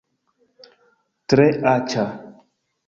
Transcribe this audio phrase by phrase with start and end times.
[1.33, 2.11] Tre aĉa